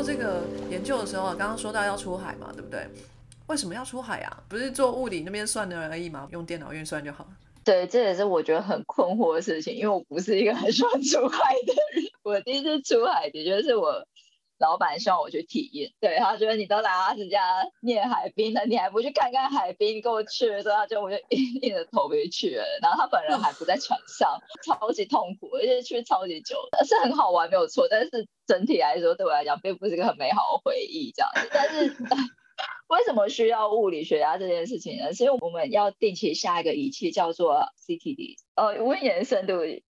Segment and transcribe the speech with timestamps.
[0.00, 0.40] 做这个
[0.70, 2.86] 研究的时候，刚刚说到要出海嘛，对不对？
[3.48, 4.42] 为什么要出海啊？
[4.48, 6.26] 不是做物理那边算的而已吗？
[6.32, 7.28] 用电脑运算就好。
[7.62, 12.04] 对，这也是我觉得很困惑的事情，因为我不是一个很喜欢出海的人。
[12.24, 14.02] 我第一次出海的确是我
[14.60, 17.40] 老板希望我去体验，对他觉得你都来阿斯加
[17.80, 19.96] 念海滨了，你还不去看看海滨？
[19.96, 22.64] 你跟我去的时候，他就我就 硬着头皮去了。
[22.80, 26.56] 然后他本人还不在船上， 超级痛苦，而且去超级久，
[26.86, 31.48] 是很好玩没有错，但是整体来说对我来讲并不是一个很美好的回忆这样子。
[31.52, 31.96] 但是。
[32.88, 35.14] 为什么需要物理学家这件事情呢？
[35.14, 39.54] 是因为我们要定期下一个仪器叫做 CTD，呃，温延深度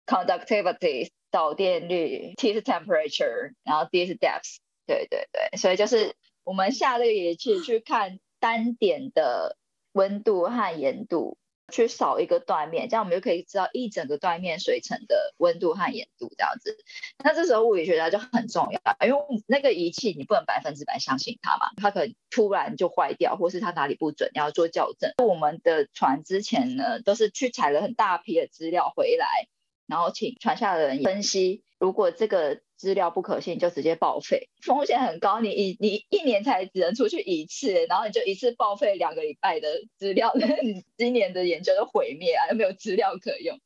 [0.04, 4.58] （conductivity）、导电率 （T 是 temperature），然后 D 是 depth。
[4.86, 9.56] 对对对，所以就是我们下这个仪器去看单点的
[9.92, 11.36] 温度和盐度。
[11.72, 16.76] 去扫一个断面，这样我们就可以知道一整个断面水层的温度和盐度这样子。
[17.22, 25.12] 那这时候物理学家就很重要，因为那个仪器你不能百分之百相信它嘛，它可能突然就坏掉，或是它哪里不准，你要做校正。
[25.24, 29.46] 我们的船之前呢，都是去采了很大批的资料回来，
[29.90, 32.60] 然后请船下的人分析，如果这个。
[32.80, 35.38] 资料不可信就直接报废，风险很高。
[35.42, 43.60] 你一你一年才只能出去一次，然后你就一次报废两个礼拜的资料，那 你今年的研究就毁灭啊，又没有资料可用。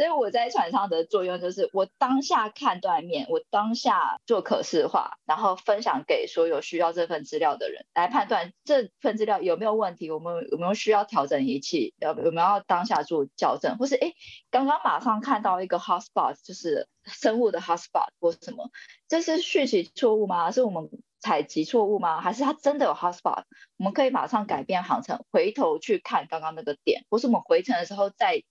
[0.00, 14.14] 所以我在船上的作用就是，我当下看断面，我当下做可视化，然后分享给所有需要这份资料的人，来判断这份资料有没有问题，我们有没有需要调整仪器，要有没有要当下做校正，或是哎，
[14.50, 18.70] 刚刚马上看到一个 hotspot，就是生物的 hotspot 或什么，
[19.06, 20.50] 这是序集错误吗？
[20.50, 22.22] 是我们采集错误吗？
[22.22, 23.44] 还是它真的有 hotspot？
[23.76, 28.42] 我们可以马上改变航程，回头去看刚刚那个点，或是我们回程的时候再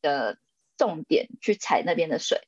[0.00, 0.42] 呃。
[0.76, 2.40] 重点去采那边的水，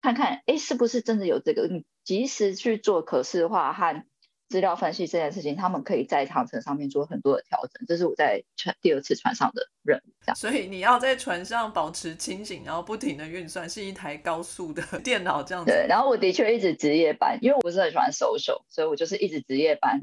[0.00, 1.68] 看看哎是不是真的有这个？
[1.68, 4.04] 你及时去做可视化和
[4.48, 7.86] 资料分析这件事情，他们可以在航程上面做很多的调整。
[7.86, 10.10] 这是我在船第二次船上的任务。
[10.22, 15.70] 这样，所以你要在船上保持清醒，然后不停的运算，是一台高速的电脑这样子。
[15.70, 20.00] 对，然后我的确一直值夜班，因为我不是很喜欢收手，所以我就是一直值夜班。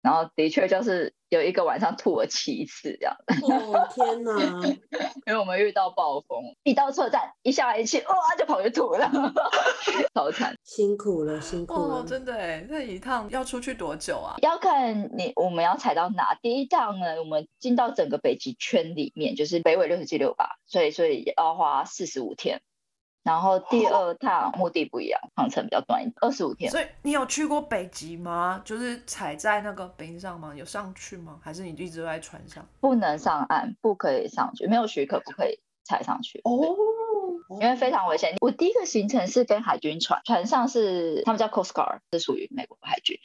[0.00, 3.16] 然后的确就是有一个晚上吐了七次这样。
[3.42, 4.32] 哦天哪！
[5.26, 9.10] 因为我们遇到暴风，一到车站一下来一气，哇就跑去吐了，
[10.14, 10.56] 好惨。
[10.62, 12.04] 辛苦了，辛苦了。
[12.06, 14.36] 真的哎，那一趟要出去多久啊？
[14.40, 16.38] 要看你我们要踩到哪。
[16.40, 22.62] 第一趟呢，我们进到整个北极圈里面，就是北纬六十七六八，所以所以要花四十五天。
[23.28, 26.70] 然后第二趟目的不一样，航程比较短一点，二十五天。
[26.70, 28.62] 所以你有去过北极吗？
[28.64, 30.54] 就是踩在那个冰上吗？
[30.54, 31.38] 有上去吗？
[31.42, 32.66] 还是你一直都在船上？
[32.80, 36.40] 不能上岸，不可以上去，没有许可不可以踩上去。
[36.44, 36.74] 哦，
[37.60, 38.34] 因为非常危险。
[38.40, 43.18] 我第一个行程是跟海军船，船上是他们叫 Coast Guard，是属于美国海军。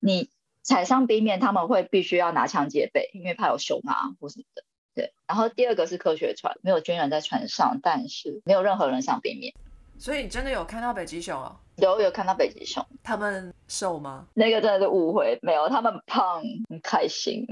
[0.00, 0.28] 你
[0.62, 4.64] 踩上冰面，他们会必须要拿枪戒备，因为怕有熊啊或什么的。
[4.96, 9.52] 对，然后第二个是科学船，没有军人在船上，但是没有任何人上冰面，
[9.98, 11.54] 所以你真的有看到北极熊哦？
[11.76, 14.26] 有有看到北极熊，他们瘦吗？
[14.32, 17.46] 那个真的是误会，没有，他们胖，很开心。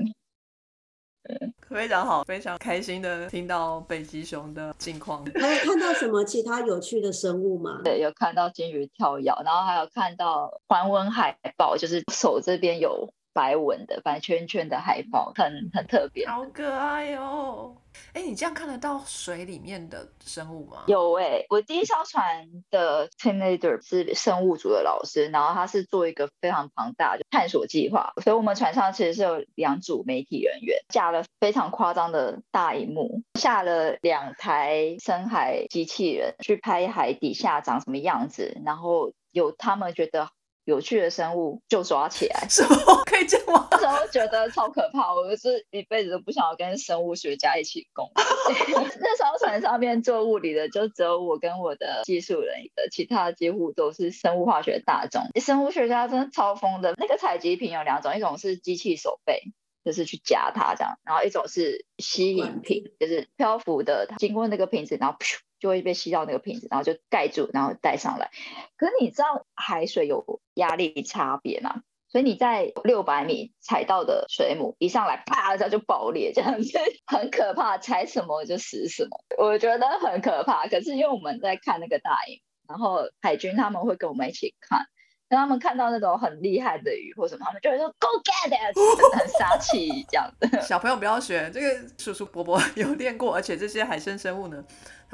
[1.69, 5.23] 非常好，非常开心的听到北极熊的近况。
[5.35, 7.83] 还有看到什么其他有趣的生物吗？
[7.85, 13.13] 对，有看到金鱼跳跃，然后还有看到环纹海豹，就是手这边有。
[13.35, 17.77] 白纹的白圈圈的海豹，很很特别，好可爱哦！
[18.13, 20.85] 哎，你这样看得到水里面的生物吗？
[20.87, 40.31] 有哎，我第一艘船的 team leader 是生物组的老师，然后他是做一个非常庞大的探索计划，所以我们船上其实是有两组媒体人员，架了非常夸张的大荧幕，下了两台深海机器人去拍海底下长什么样子，然后有他们觉得。
[40.65, 43.69] 有趣的生物就抓起来，什么可以这样吗？
[43.71, 48.25] 那时候觉得超可怕，我是一辈子都不想要跟生物学家一起工作。
[49.01, 55.23] 那艘船上面做物理的就只有我跟我的技术人的，其他几乎都是生物化学大众。
[55.41, 56.95] 生物学家真的超疯的。
[56.97, 59.43] 那个采集品有两种，一种是机器手背，
[59.85, 65.37] 就是去夹它这样，然后一种是吸引瓶，就是漂浮的，经过那个瓶子，然后噗。
[65.59, 68.31] 就会被吸到那个瓶子，然后就盖住，然后带上来。
[68.77, 71.83] 可是你知道海水有压力差别吗？
[72.09, 77.77] 所以你在六百米踩到的水母一上来，啪一下就爆裂，这样子 很可怕。
[77.77, 80.69] 踩什么就死什么，我觉得很可怕。
[80.69, 84.87] 可是因为我们在看那个大影，然后海军他们会跟我们一起看。
[85.27, 88.77] 当他们看到那种很厉害的鱼或什么，他们就会说 “Go get it”，
[89.19, 90.61] 很杀气这样的。
[90.61, 94.63] 小朋友不要学，这个叔叔伯伯 有练过，而且这些海生生物呢。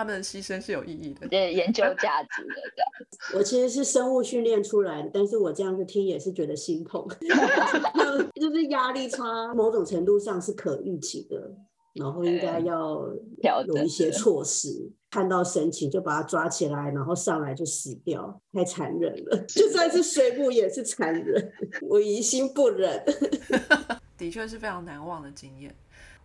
[0.01, 1.29] 他们的牺牲是有意义的。
[1.29, 2.89] 对研究价值的这样。
[3.37, 7.07] 我其实是生物训练出来的，但是我这样子听也是觉得心痛，
[8.35, 11.55] 就是压力差，某种程度上是可预期的，
[11.93, 13.07] 然后应该要
[13.67, 14.91] 有一些措施。
[15.11, 19.37] 看到神奇就把它抓起来，然后上来就死掉，太残忍了。
[19.49, 21.53] 就算是水母也是残忍，
[21.83, 23.05] 我于心不忍。
[24.17, 25.75] 的确是非常难忘的经验。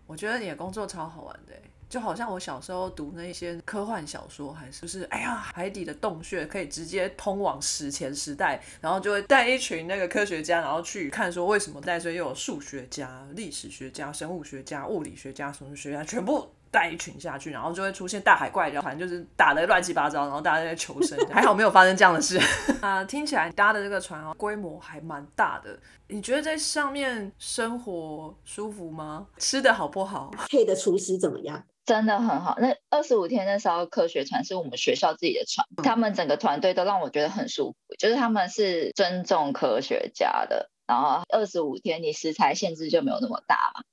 [0.07, 21.17] 我觉得你的工作超好玩的欸，就好像我小时候读那些科幻小说，还是就是哎呀，海底的洞穴可以直接通往史前时代，然后就会带一群那个科学家，然后去看说为什么在这又有数学家、历史学家、生物学家、物理学家、什么学家，全部带一群下去，然后就会出现大海怪，然后反正就是打的乱七八糟，然后大家在求生。
[21.29, 22.37] 还好没有发生这样的事
[22.81, 25.79] 啊、听起来搭的这个船哦，规模还蛮大的。
[26.07, 29.27] 你觉得在上面 生活舒服吗？
[29.37, 30.31] 吃的好不好？
[30.49, 31.63] 配的厨师怎么样？
[31.85, 32.55] 真的很好。
[32.59, 40.69] 那二十五天那艘科学船是我们学校自己的船，他们整个团队都让我觉得很舒服，就是他们是尊重科学家的。
[40.87, 43.83] 然后二十五天你食材限制就没有那么大嘛，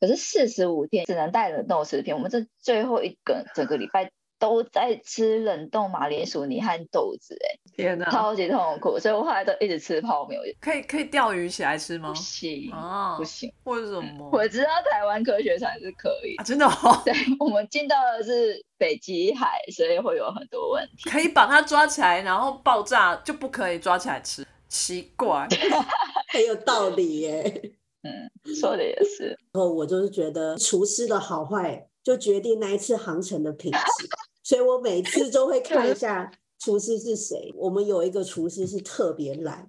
[0.00, 2.14] 可是四十五天只能带冷冻食品。
[2.14, 12.14] 我们这最后一个整个礼拜都在吃冷冻马铃薯泥和豆子、欸，天哪，超级痛苦，所以我后来都一直吃泡面，我可以可以钓鱼起来吃吗不？
[12.14, 13.52] 行、啊不，行。
[13.64, 14.30] 为什么？
[14.32, 21.10] 我知道台湾科学船是可以啊，真的哦， 对，我们进到的是北极海，所以会有很多问题。
[21.10, 25.48] 可以把它抓起来，然后爆炸就不可以抓起来吃，奇怪。
[26.32, 27.72] 很有道理耶。
[28.02, 29.26] 嗯，说的也是。
[29.52, 34.08] 然后我就是觉得厨师的好坏就决定那一次航程的品质，
[34.42, 36.30] 所以我每次都会看一下
[36.60, 37.52] 厨师是谁。
[37.56, 39.68] 我们有一个厨师是特别懒，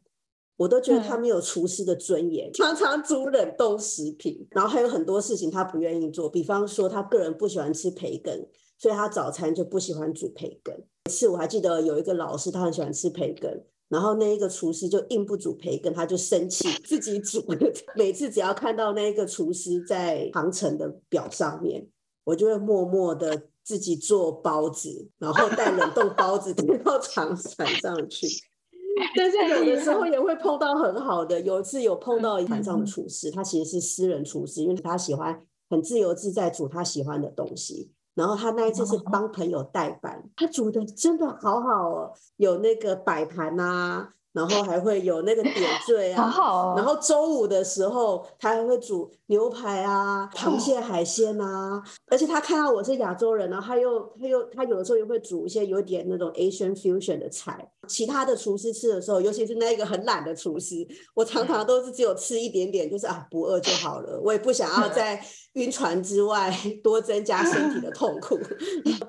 [0.57, 8.47] 我都觉得他没有厨师的尊严，常常煮冷冻食品，然后还有很多事情他不愿意做，比方说他个人不喜欢吃培根，
[8.77, 10.75] 所以他早餐就不喜欢煮培根。
[11.09, 13.65] 一次我还记得有一个老师，他很喜欢吃培根。
[13.89, 17.44] 然后那一个厨师就硬不煮培根，他就生气，自己煮。
[17.97, 21.85] 每次只要看到那一个厨师在航程的表上面，
[22.23, 28.27] 我就会默默的自己做包子，然后带冷冻包子 带到长船上去。
[29.15, 37.91] 但是有的时候也会碰到很好的，有一次有碰到船上的厨师，他其实是私人厨师，因为他喜欢很自由自在煮他喜欢的东西。
[38.13, 45.56] 然后他那一次是帮朋友代班，他煮的真的好好哦，有那个摆盘啊，然后还会有那个点
[45.86, 57.69] 缀啊，好好哦然后周五的时候他还会煮牛排啊、螃蟹、海鲜啊，而且他看到我是亚洲人，然后他又他又他有的时候又会煮一些有点那种 Asian fusion 的菜。
[57.88, 65.19] 其他的厨师吃的时候，尤其是那一个很懒的厨师，我常常都是只有吃一点点，就是啊不饿就好了，我也不想要 在
[65.54, 68.38] 晕船之外 多增加身体的 痛苦。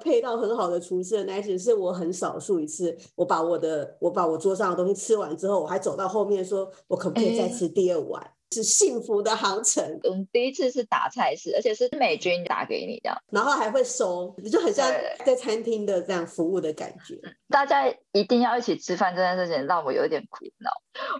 [0.00, 8.30] 配到很好的厨师的那一次，是我很少数一次，我把我的我把我桌上的东西吃完之后，我还走到后面说，我可不可以再哎吃第二碗？
[8.52, 14.86] 是幸福的航程，我们第一次是打菜式，而且是美军打给你这样，然后还会收，就很像
[15.24, 17.18] 在餐厅的这样服务的感觉。
[17.48, 20.70] 大家一定要一起吃饭这件事情让我有点苦恼。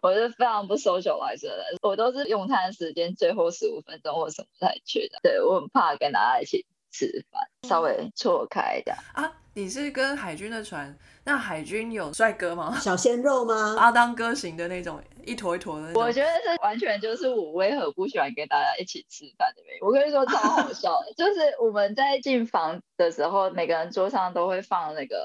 [0.03, 5.19] 我是非常不 socialize 的人，我都是用餐时间最后十五分钟或什么才去的。
[5.23, 8.97] 对我很怕跟大家一起吃饭，稍微错开一点。
[9.15, 12.79] 啊，你是跟海军的船，那海军有帅哥吗？
[12.81, 13.77] 小鲜肉吗？
[13.79, 15.93] 阿当哥型的那种，一坨一坨的。
[15.95, 19.81] 我觉得这完全就是我为何不喜欢跟大家一起吃饭的原因。
[19.83, 25.17] 我跟你说超好笑， 就是我们在进房的时候，每个人桌上都会放那个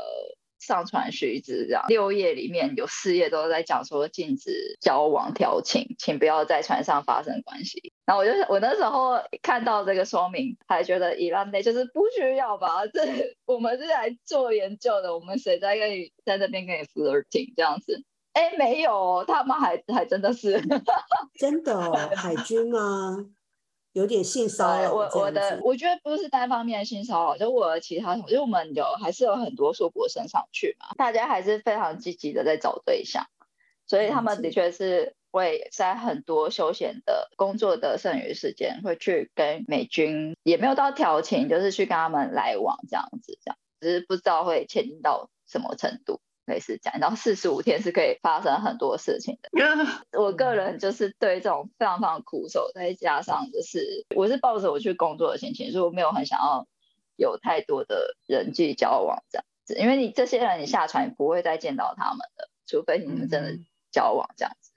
[0.67, 7.93] 上传须知，这样六页里面有四页都在讲说禁止交往调情，请不要在船上发生关系。
[8.05, 13.01] 然后我就是我那时候看到这个说明，还觉得伊朗内就是不需要吧，这
[13.45, 18.03] 我们是来做研究的，我们谁在跟你在那边跟你 flirting 这样子？
[18.33, 20.62] 哎，没有，他们还还真的是。
[21.39, 23.25] 真的，海军吗？
[23.97, 25.59] 有点性骚扰我我的。
[25.63, 33.25] 我觉得不是单方面的性骚扰，就我的其他同，就我们有还是有很多硕博生上去嘛，大家还是非常积极的在找对象，
[33.87, 46.21] 所以他们的确是会在很多休闲的工作的剩余时间会去跟美军，也没有到调情，就是去跟他们来往这样子，这样只是不知道会前进到什么程度。
[46.47, 49.49] 类似这样，然后四十五天是可以发生很多事情的。
[50.19, 56.65] 我个人就是对这种非常非常苦手，再加上就是我是抱着我去工作的心情，所以我没有很想要
[57.17, 64.71] 有太多的人际交往这样子，因为你这些人你下船你不会再见到他们的，除非你们真的嗯交往这样子。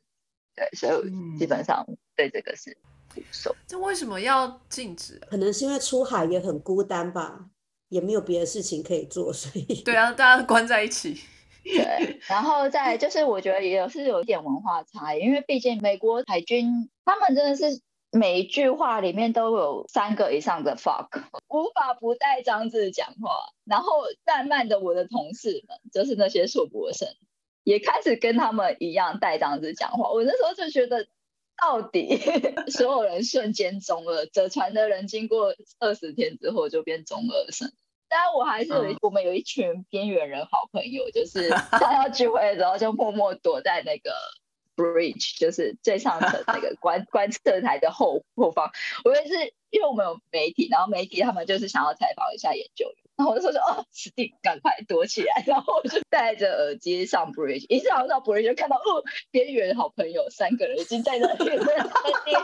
[0.57, 1.87] 对，所以基本上
[2.17, 2.77] 对这个是
[3.15, 3.55] 苦手。
[3.69, 5.31] 这为什么要禁止啊？
[5.31, 7.47] 可能是因为出海也很孤单吧，
[7.89, 11.21] 也没有别的事情可以做，所以对啊，大家关在一起。
[11.65, 21.09] 对，然后再 就是我觉得也是有一点文化差异，因为毕竟美国海军他们真的是每一句话里面都有三个以上的 fuck，
[21.49, 23.51] 无法不带脏字讲话。
[23.65, 27.09] 然后慢慢的，我的同事们就是那些硕博生，
[27.63, 30.11] 也开始跟他们一样带脏字讲话。
[30.11, 31.07] 我那时候就觉得，
[31.57, 32.19] 到底
[32.69, 37.71] 所有人瞬间中二，折船的人经过二十天之后就变中二生。
[38.11, 44.11] 但我还是有一，我们有一群边缘人好朋友，就是 他要聚会的时候就默默躲在那个
[44.75, 48.73] bridge，就是最上层那个观 观测台的后后方。
[49.05, 55.45] 我也是，因为我们有媒体，然后媒体他们就是想要采访一下研究员，然后我就说说哦，死定，赶快躲起来。
[55.47, 61.85] 然后我就戴着耳机上 bridge，一上到 bridge 就看到哦，边缘好朋友三个人已经在那里在那
[62.25, 62.41] 边，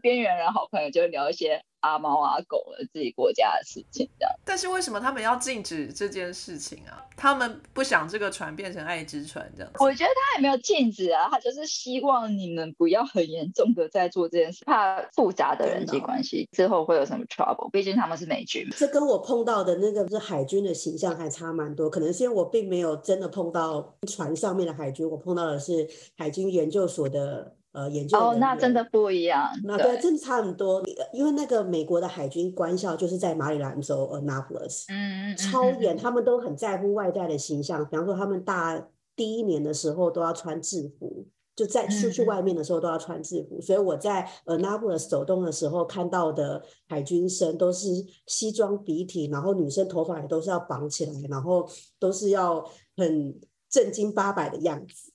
[0.00, 1.62] 边缘人好朋友就聊一些。
[1.80, 4.34] 阿猫阿狗了自己国家的事情，这样。
[4.44, 7.04] 但是为什么他们要禁止这件事情啊？
[7.16, 9.72] 他们不想这个船变成爱之船这样。
[9.78, 17.70] 我觉得他也没有禁止啊，他就是希望你们不要很严重的在做这件事，怕复杂的人际关系之后会有什么 trouble。
[17.70, 18.66] 毕竟他们是美军。
[18.76, 27.57] 这跟我碰到的那个是海军的形象还差蛮多，可能是因为我并没有真的碰到船上面的海军，我碰到的是海军研究所的。
[27.78, 29.48] 呃，研究哦，那真的不一样。
[29.62, 30.82] 那对，真的差很多。
[31.12, 37.88] 因为那个美国的海军官校就是在马里兰州 Annapolis，嗯嗯，超远，他们都很在乎外在的形象。
[37.88, 43.60] 比方说，他们大第一年的时候都要穿制服，就在出去外面的时候都要穿制服。
[43.60, 47.86] 所以我在 Annapolis 走动的时候看到的海军生都是
[48.26, 51.68] 西装笔挺，然后女生头发也都是要绑起来，然后
[52.00, 53.38] 都是要很
[53.70, 55.12] 正经八百的样子。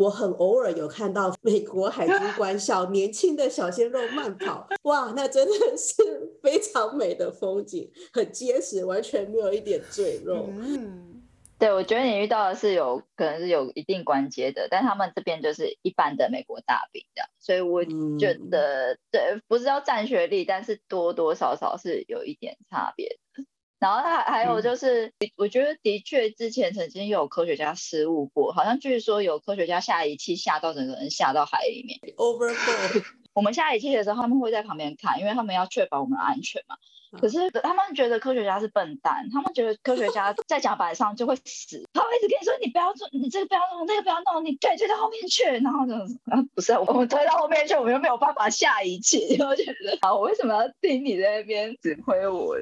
[0.00, 5.94] 我很偶尔有看到美国海军官校年轻的小鲜肉慢跑，哇，那真的是
[6.42, 10.48] 非常美的风景，很结实，完全没有一点赘肉。
[10.48, 11.22] 嗯，
[11.58, 17.84] 对，我觉得你遇到的是有可能是有一定关节的，但他们这边就是一般的美国大兵这样，所以我
[18.18, 23.44] 觉得对，不是要占学历，但是多多少少是有一点差别的。
[23.80, 31.98] 然后还还有就是，我觉得的确之前曾经有科学家失误过，好像据说有科学家下仪器下到整个人下到海里面。
[32.16, 33.02] Overboard。
[33.32, 36.76] 我们下仪器的时候，他们会在旁边看，因为他们要确保我们的安全嘛。
[37.18, 45.94] 可是他们觉得科学家是笨蛋，他们觉得科学家 在甲板上就会死，他会一直跟你说你不要做，你这个不要弄，那个不要弄，你推推到后面去，然后就
[46.30, 52.56] 啊不是，我们推到后面去，我们又没有办法下仪器，我觉得啊我为什么要听你在那边指挥我？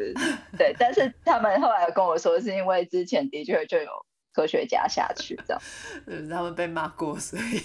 [0.56, 3.90] 对，但是他们后来跟我说，是因为之前的确就有
[4.32, 5.62] 科学家下去这样，
[6.06, 7.60] 嗯，他们被骂过，所以。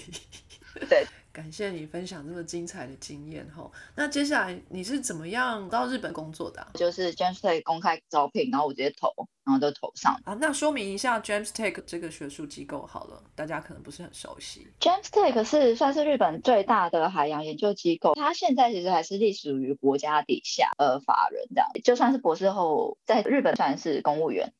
[0.88, 1.06] 对。
[1.34, 3.68] 感谢你分享这么精彩的经验哈。
[3.96, 6.64] 那接下来你是怎么样到日本工作的？
[6.74, 9.08] 就是 James Tech 公开招聘，然后我直接投，
[9.44, 10.16] 然后就投上。
[10.24, 14.68] 啊，那说明一下 James Tech 这个学术机构好了，大家可能不是很熟悉。
[14.78, 24.52] James Tech 是算是日本最大的海洋研究机构，它现在其实还是隶属于国家底下呃法人这样，就算是博士后在日本算是公务员。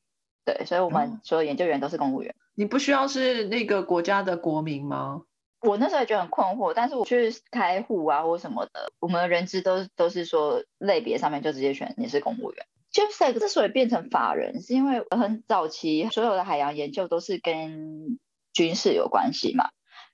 [0.45, 2.35] 对，所以我们所有研究员都是公务员。
[2.57, 5.23] 你不需要是那个国家的国民吗？
[5.64, 12.66] 我那时候也觉得很困惑，但是我去开户啊或什么的，我们的人资都都是说类别上面就直接选你是公务员。
[12.92, 18.21] James 之所以变成法人，是因为很早期所有的海洋研究都是跟
[18.52, 19.71] 军事有关系嘛。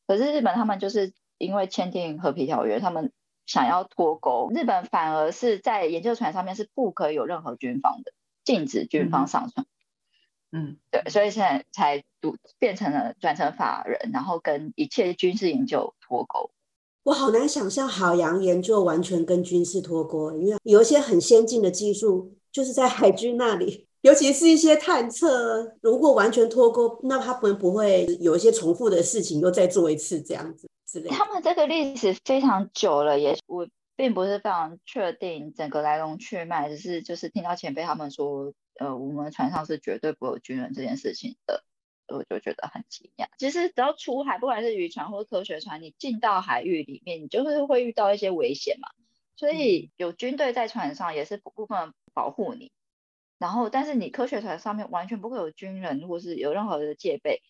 [0.07, 3.13] 可是日本他们就是因为签订和平条约，他们
[3.45, 8.13] 想要脱钩，日本反而是在研究船上面是不可以有任何军方的，
[8.45, 9.67] 禁止军方上船。
[9.67, 9.69] 嗯，
[10.91, 16.51] 对，所以现在才读变成了转成法人，然后跟一切军事研究脱钩。
[17.05, 31.09] 我好难想象海洋研究完全跟军事脱钩，因为有一些很先进的技术就是在海军那里，尤其是一些探测，如果完全脱钩，那他们不会有一些重复的事情又再做一次这样子之类。
[31.11, 38.53] 他们这个历史非常久了，也我并不是非常确定整个来龙去脉，只是就是听到前辈他们说。
[38.81, 41.65] 呃，我们船上是绝对不会有军人这件事情的，
[42.09, 43.27] 我就觉得很惊讶。
[43.37, 48.89] 其实只要出海，不管是渔船或科学船，你进到海域里面，你就是会遇到一些危险嘛。
[49.37, 52.73] 所以有军队在船上也是部分保护你。
[53.39, 57.43] 然后，但是你科学船上面完全不会有军人，或是有任何的戒备。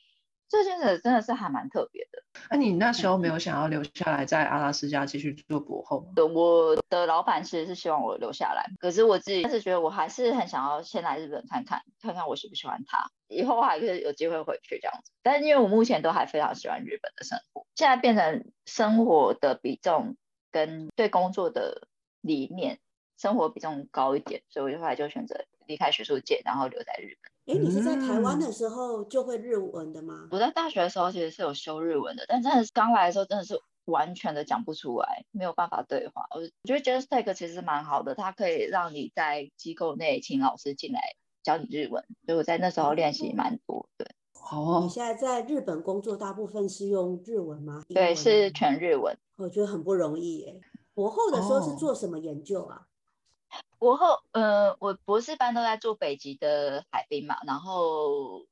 [0.50, 2.22] 这件事真的是还蛮特别的。
[2.50, 6.06] 那你那时候没有想要留下来在阿拉斯加继续做博后吗？
[6.34, 15.12] 我的老板其实是希望我留下来，可是我自己是觉得我还是很想要先来日本看看，看看我喜不喜欢它，以后还是有机会回去这样子。
[15.22, 20.16] 但是因为我目前都还非常喜欢日本的生活，现在变成生活的比重
[20.50, 21.86] 跟对工作的
[22.20, 22.80] 理念，
[23.16, 27.29] 生活比重高一点，所以我就后来就选择离开学术界，然后留在日本。
[27.46, 30.28] 哎，你是在台湾嗯的时候就会日文的吗？
[30.30, 36.26] 我在大学的时候其实是有修日文的，但真的是刚来的时候真的是完全的讲不出来，没有办法对话。
[36.34, 41.00] 我觉得 Just Take 其实蛮好的，它可以让你在机构内请老师进来
[41.42, 43.88] 教你日文，所以我在那时候练习蛮多。
[43.96, 47.82] 对好哦，你现在在日本工作，大部分是用日文吗？
[47.88, 49.16] 英对，是全日文。
[49.36, 50.60] 我觉得很不容易耶。
[50.94, 52.82] 博后的时候是哦做什么研究啊？
[53.80, 58.46] 博后，呃，我博士班都在做北极的海冰嘛，然后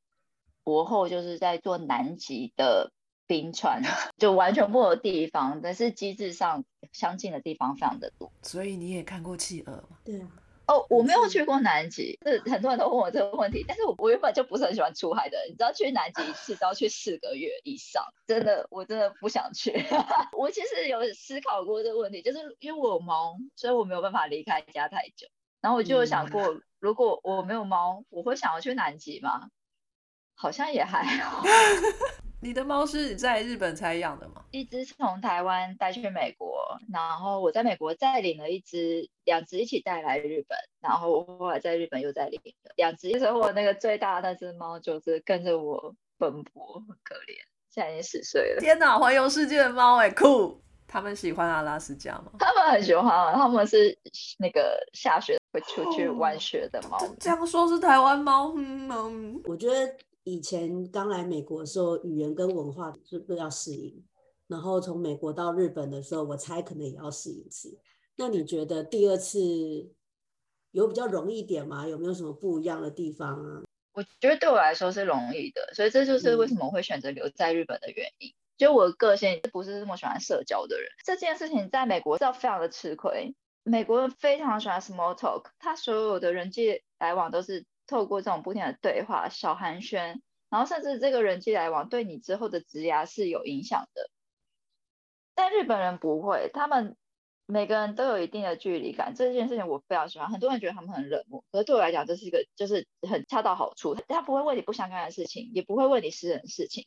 [0.65, 2.93] 博后就是在做南极的
[3.27, 3.83] 冰川，
[4.17, 8.33] 就完全不同的地方，但是机制上相近的地方非常的多。
[8.43, 9.99] 所以你也看过企鹅吗？
[10.03, 10.29] 对啊，
[10.69, 19.73] 哦，我没有去过南极，是很多人都问我这个问题，但是我我原本就不是很喜欢出海的人，你知道去南极一次都要去四个月以上，真的我真的不想去。
[20.37, 25.27] 我其实有思考过这个问题，就是因为我有猫，所以我没有办法离开家太久。
[25.61, 29.49] 然后我就有想嗯过，如果我没有猫，我会想要去南极吗？
[30.35, 31.43] 好像也还好。
[32.41, 34.45] 你的猫是在日本才养的吗？
[34.53, 43.11] 一只从台湾带去美国，然后我在美国再领了一只，两只一起带来日本，然后我后来在日本又再领了两只。
[43.19, 48.61] 所以我那个最大的那只猫就是跟着我奔波，很可怜，现在已经十岁了。
[48.61, 50.61] 天哪，环游世界的猫哎，酷！
[50.91, 52.33] 他们喜欢阿拉斯加吗？
[52.39, 53.99] 他们很喜欢啊，他们是
[54.39, 56.99] 那个下雪会出去玩哦雪的猫。
[57.21, 59.95] 这样说是台湾猫，嗯嗯，我觉得
[60.29, 64.05] 以前刚来美国的时候，语言跟文化是不是要适应？
[64.47, 67.79] 然后从美国到日本的时候，我猜可能也要适应一次。
[68.17, 69.91] 那你觉得第二次
[70.73, 71.89] 有比较容易一点吗？
[71.89, 73.63] 有没有什么不一样的地方啊？
[73.95, 78.35] 我觉得对我来说是容易的，所以这就是为什么我会选择留在日本的原因。
[78.59, 83.35] 就我个性不是这么喜欢社交的人，这件事情在美国是要非常的吃亏。
[83.63, 94.11] 美国人非常喜欢 small talk，他所有的人际来往都是透过这种不停的对话、小寒暄，然后甚至这个人际来往对你之后的职涯是有影响的。
[95.35, 96.97] 但日本人不会，他们
[97.47, 100.29] 每个人都有一定的距离感，这件事情我非常喜欢。
[100.29, 103.95] 很多人觉得他们很冷漠，可是对我来讲，这是一个就是很恰到好处。
[103.95, 106.87] 他不会问你不相干的事情，也不会问你私人事情。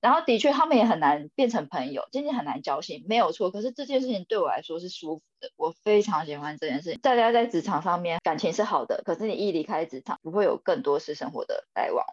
[0.00, 3.50] 然后的确，他们也很难变成朋友，渐渐很难交心，没有错。
[3.50, 7.00] 可是这件事情对我来说是舒服的，我非常喜欢这件事情。
[7.00, 12.04] 大家在职场上面感情是好的，可是你一离开职场，不会有更多私生活的来往。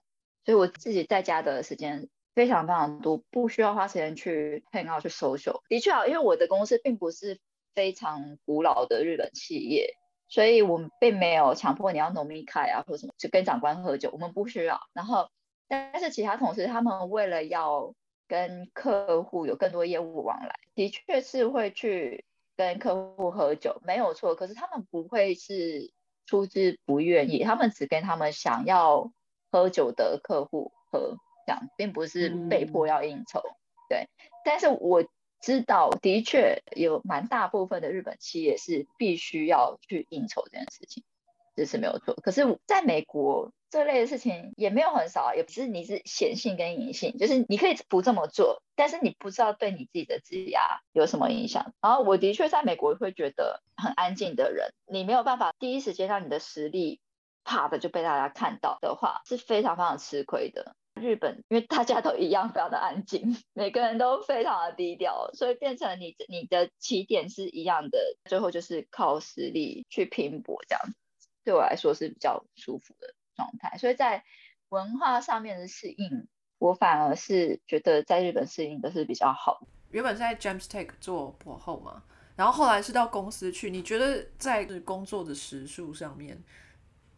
[0.45, 5.61] 所以我自己在家的时间非常非常多，不需要花时间去 hang out 去搜秀。
[5.69, 7.39] 的确啊，因为我的公司并不是
[7.75, 9.95] 非常古老的日本企业，
[10.27, 14.79] 所以我们并没有强迫你要农民开啊或什么，就跟长官喝酒，我们不需要。
[14.93, 15.29] 然后，
[15.67, 17.93] 但是其他同事他们为了要
[18.27, 22.25] 跟客户有更多业务往来，的确是会去
[22.55, 24.35] 跟客户喝酒，没有错。
[24.35, 25.91] 可是他们不会是
[26.25, 29.11] 出自不愿意，他们只跟他们想要
[29.51, 33.41] 喝酒的客户喝，这样并不是被迫要应酬。
[33.89, 34.07] 对，
[34.43, 35.05] 但是我
[35.39, 41.03] 知道，的确有蛮大部分的日本企业是必须要去应酬这件事情，
[41.55, 42.13] 这是没有错。
[42.15, 51.73] 可是在美国，这类的事情也没有很少，也不是你是显性跟隐性，就是你可以不这么做，但是你不知道对你自己的职涯有什么影响。
[51.81, 56.99] 然后我的确在美国会觉得很安静的人，你没有办法第一时间让你的实力
[57.43, 60.75] 啪的就被大家看到的话，是非常非常吃亏的。
[60.95, 70.95] 日本因为大家都一样非常的安静，每个人都非常的低调，所以变成你你的起点是一样的，最后就是靠实力去拼搏，这样子
[71.45, 73.77] 对我来说是比较舒服的状态。
[73.77, 74.25] 所以在
[74.67, 76.27] 文化上面的适应，
[76.57, 79.67] 我反而是觉得在日本适应的是比较好的。
[79.91, 82.03] 原本是在 James Tech 做博后嘛，
[82.35, 86.43] 然后后来是到公司去，你觉得在工作的时数上面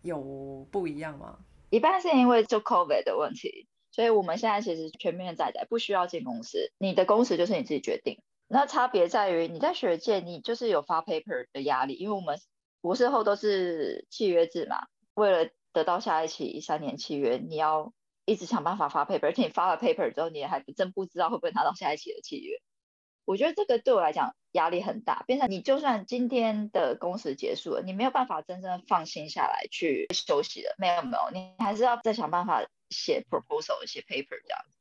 [0.04, 1.40] 有不一样吗？
[1.70, 8.22] 一半是因为就 COVID 的问题，所以我们现在其实全面在宅，不需要进公司，你的工时就是你自己决定。
[8.48, 12.40] 那差别在于你在学界，你就是有发 paper 的压力，因为我们
[12.88, 17.92] 博士后都是契约制嘛，为了得到下一期一三年契约，你要
[18.24, 22.62] 一直想办法发 paper，而且你发了 paper 之后，你还真不知道会不会拿到下一期的契约。
[23.26, 34.78] 我觉得这个对我来讲压力很大，变成你就算今天的工时结束了，你没有办法真正放心下来去休息了，没有没有，你还是要再想办法写 proposal、写 paper 这样子。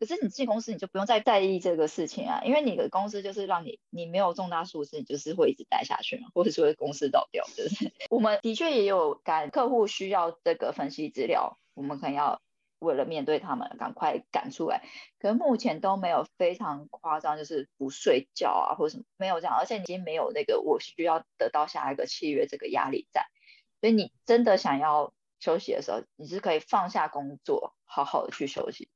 [0.00, 7.44] 可是你进公司你就不用再在意这个事情啊，因为你的公司就是让你你没有重大疏失，你就是会一直待下去嘛，或者说公司倒掉。
[7.54, 12.40] 就是 我们的确也有赶客户需要这个分析资料，我们可能要
[12.78, 14.82] 为了面对他们赶快赶出来。
[15.18, 23.26] 可是目前都没有非常夸张，就是不睡觉啊或者什么没有这样，而且已经没有那个我需要得到下一个契约这个压力在。
[23.82, 28.88] 所以你真的想要休息的时候，你是可以放下工作，好好的去休息。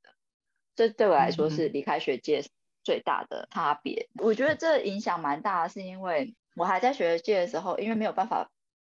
[0.77, 2.45] 这对我来说是离开学界
[2.83, 4.09] 最大的差别。
[4.21, 8.51] 我觉得这影响蛮大的，是因为我还在学界的时候，因为没有办法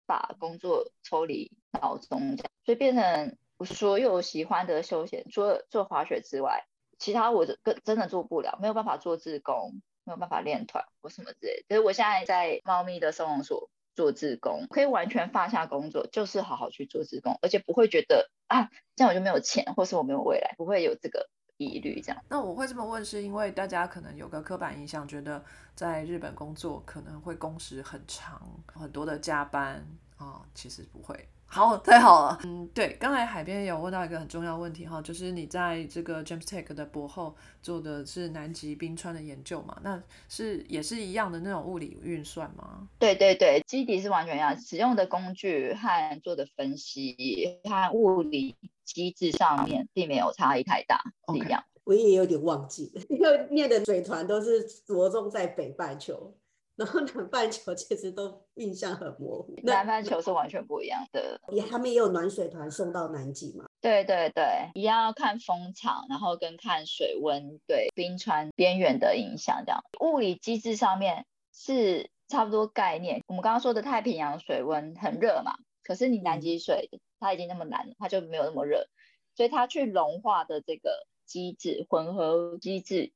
[0.07, 6.67] 把工作抽离脑中，所以变成我所有喜欢的休闲，除了做滑雪之外，
[6.99, 11.65] 其他我跟真的做不了，没有办法做志工，没有办法练团或什么之类的。
[11.69, 22.01] 所以我现在在猫咪的收容所做志工，可以完全放下工作，就是好好去做志工，而且不会觉得啊，这样我就没有钱，或是我没有未来，不会有这个疑虑。
[22.01, 22.23] 这样。
[22.29, 31.29] 那我会这么问，是因为大家可能有个刻板印象，觉得在日本工作可能会工时很长，很多的加班啊，其实不会。
[31.49, 32.41] 好，太好了。
[32.43, 39.79] 嗯，对，刚才海边有问到一个很重要问题哈，就是你在这个 James Tech 的博后做的是南极冰川的研究嘛？
[39.85, 42.89] 那是也是一样的那种物理运算吗？
[42.99, 51.63] 对对对，基底是完全一样，使用的工具和做的分析和物理机制上面并没有差异太大，是一样。
[51.85, 56.35] 我也有点忘记了，因为念的水团都是着重在北半球。
[56.77, 61.41] 然后南半球其实都印象很模糊，南半球是完全不一样的。
[61.49, 63.65] 也他们也有暖水团送到南极嘛？
[63.81, 64.45] 对对对，
[64.75, 69.63] 一样要看风场，然后跟看水温对冰川边缘的影响。
[69.65, 73.23] 这样物理机制上面是差不多概念。
[73.27, 75.55] 我们刚刚说的太平洋水温很热嘛，
[75.87, 78.89] 可是你南极水它已经那么冷，它就没有那么热，
[79.35, 83.13] 所以它去融化的这个机制混合机制。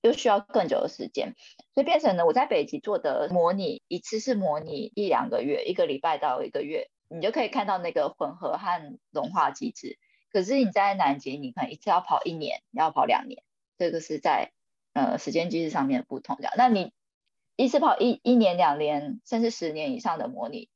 [0.00, 1.34] 就需要更久的时间，
[1.74, 9.98] 所以变成呢，我在北极做的模拟一次是模拟一两个月，一个礼拜到一个月，你就可以看到那个混合和融化机制。
[10.30, 13.42] 可是你在南极，你可能一次要跑一年，要跑两年，
[13.76, 14.52] 这个是在
[14.92, 16.36] 呃时间机制上面不同。
[16.36, 16.92] 这样，那你
[17.56, 20.70] 一次跑一一年、两年，甚至十年以上的模拟。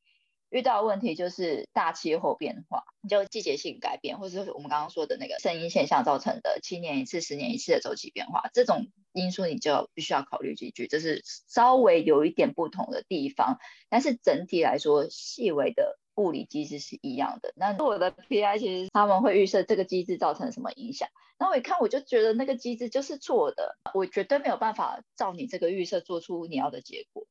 [0.53, 10.87] 遇到问题就是大气候变化，就季节性改变，或者是我们刚刚说的那个声音现象造成的七年一次、十年一次的周期变化，这种因素你就必须要考虑进去。
[10.87, 17.55] 这是稍微有一点不同的地方，但是整体来说，细微的物理机制是一样的。
[17.57, 27.27] 那我的 PI 其实他们会预设这个机制造成什么影响，那我一看我就觉得那个机制就是错的，我绝对没有办法照你这个预设做出你要的结果。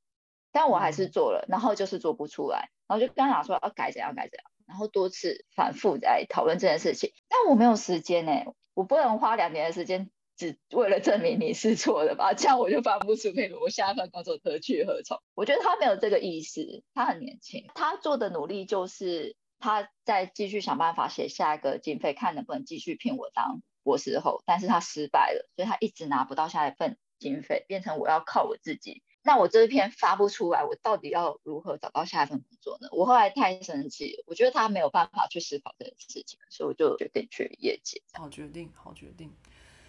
[0.51, 7.11] 但我还是做了，然后就是做不出来，然后就刚讲说要改怎样改怎样，然后多次反复在讨论这件事情。
[7.29, 8.31] 但我没有时间呢，
[8.73, 12.33] 我不能花两年的时间只为了证明你是错的吧？
[12.33, 15.17] 这样我就翻不出配合，我下一份工作何去何从？
[15.35, 29.03] 我觉得他没有这个意思，他很年轻，他做的努力就是他在继续想办法写下一个经费，看能不能继续聘我当博士后，但是他失败了，所以他一直拿不到下一份经费，变成我要靠我自己。
[29.23, 32.87] 那我这一篇发不出来，我到底要如何找到下一份工作呢？
[32.91, 38.01] 我后来太生气，我觉得他没有办法去思考这件事情，所以我就决定去业界。
[38.13, 39.31] 好决定，好决定。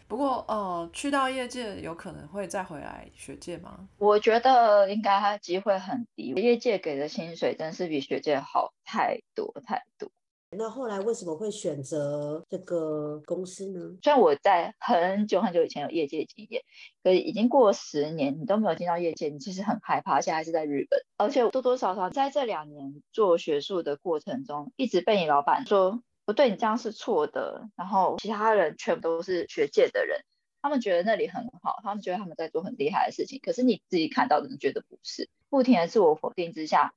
[0.09, 3.89] 不过，呃，去到业界有可能会再回来学界吗？
[3.97, 10.11] 我觉得应该机会很低，业界给的薪水真是比学界好太多太多。
[10.55, 13.81] 那后来为什么会选择这个公司呢？
[14.03, 16.63] 虽然我在很久很久以前有业界经验，
[17.03, 20.21] 可是已经过了十年，你都没有进到业界，你其实很害怕。
[20.21, 27.71] 现在是在日本，而且多多少少在这两年做学术的过程中，一直被你老板说不对，你这样是错的。
[27.75, 30.21] 然后其他人全部都是学界的人，
[30.61, 36.93] 他们觉得那里很好，他们觉得他们在做很厉害的事情，可是你自己看到的，你觉得不是，不停的自我否定之下。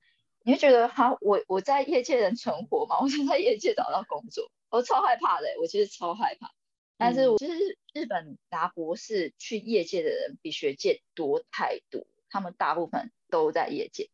[0.46, 3.00] 你会觉得哈，我我在业界能存活吗？
[3.02, 5.48] 我想在业界找到工作，我超害怕的。
[5.60, 6.52] 我其实超害怕，
[6.98, 14.12] 但是其实日本拿博士去业界的人比学界多太多，他们大部分都在业界，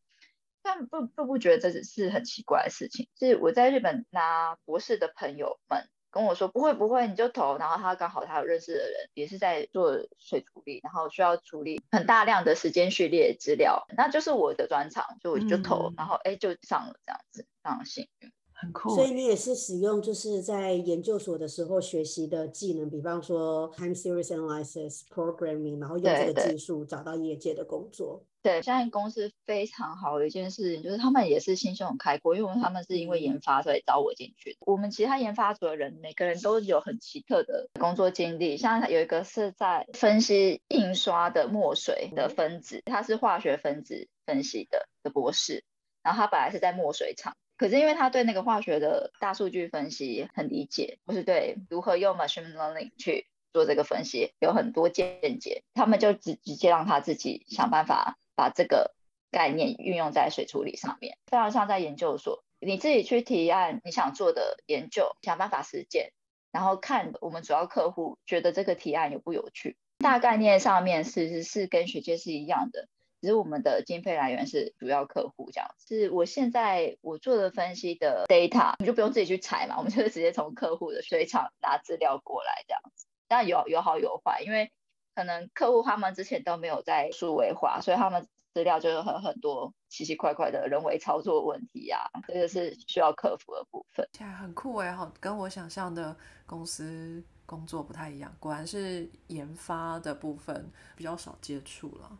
[0.61, 3.09] 但不不不觉得这是很奇怪的事情。
[3.19, 5.89] 是我在日本拿博士的朋友们。
[6.11, 7.57] 跟我说不会不会，你就投。
[7.57, 18.95] 然后他刚好他有认识的人也是在做水处理，然后需要处理很大量的时间序列资料，那就是我的专长，所以我就投，然后哎就上了这样子，非常幸运，很酷。
[18.95, 28.23] 所以你也是使用就是在研究所的时候学习的技能，比方说 time series analysis programming，然后用这个技术找到业界的工作。
[28.43, 34.57] 对，现在公司非常好的一件事情就是他们也是心胸很开阔，因为他们是因为研发所以招我进去的。
[34.61, 45.63] 我们其他研发组的人每个人都有很奇特的工作经历，像有一个是在分析印刷的墨水的分子，他是化学分子分析的的博士，
[46.01, 58.17] 然后他本来是在墨水厂，可是因为他对那个化学的大数据分析很理解，不是对如何用 machine learning 去做这个分析有很多见解，他们就直直接让他自己想办法。
[58.33, 58.95] 把这个
[59.29, 66.11] 概念运用在水处理上面，非常像在研究所你自己去提案你想做的研究，想办法实践，
[66.51, 69.77] 然后看我们主要客户觉得这个提案有不有趣。
[69.99, 72.87] 大概念上面其实是跟学界是一样的，
[73.21, 75.69] 只是我们的经费来源是主要客户这样。
[75.87, 83.05] 是我现在我做的分析的 data，你就不用自己去采嘛，我们就是直接从客户的水厂拿资料过来这样子。
[83.27, 84.71] 但有有好有坏，因为
[85.15, 94.09] 可能客户他们之前都没有在数位化，所以他们资料就有很很多奇奇怪怪的人为操作问题呀，这个是需要克服的部分。
[94.17, 97.23] 现在很酷哎，好跟我想象的公司。
[97.43, 102.17] 工作不太一样，果然是研发的部分比较少接触了。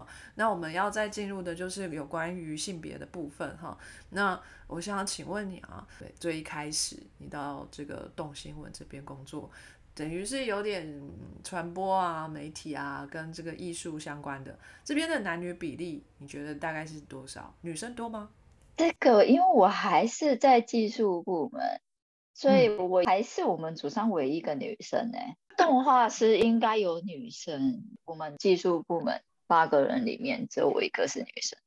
[0.00, 3.78] 嗯，那我们要再进入的就是有关于性别的部分哈。
[4.10, 9.50] 那我想请问你啊，对，最一开始你到这个动新闻这边工作，
[9.94, 11.00] 等于是有点
[11.42, 17.54] 传播啊、媒体啊，跟这个艺术相关的，这边的男女比例，你觉得大概是多少？
[17.62, 18.30] 女生多吗？
[18.76, 21.80] 这个，因为我还是在技术部门。
[22.34, 25.18] 所以我还是我们组上唯一一个女生呢。
[25.56, 31.58] 动画师应该有女生，我们技术部门八个人里面只有我一个是女生，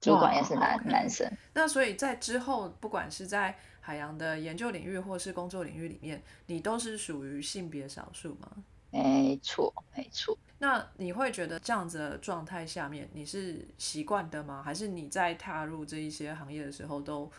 [0.00, 1.30] 主管也是男男生。
[1.54, 8.50] 那所以在之后，不管是在海洋的研究领域或是工作领域里面，你都是属于性别少数吗？
[8.90, 10.36] 没错，没错。
[10.58, 14.62] 那你会觉得这样子的状态下面，你是习惯的吗？
[14.64, 17.30] 还是你在踏入这一些行业的时候都？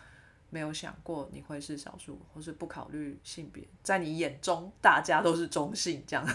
[0.50, 6.26] 没有想过你会是少数，或是不考虑性别，在你眼中大家都是中性这样。